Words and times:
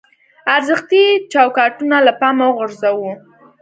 ارزښتي 0.55 1.03
چوکاټونه 1.31 1.97
له 2.05 2.11
پامه 2.19 2.45
وغورځوو. 2.47 3.11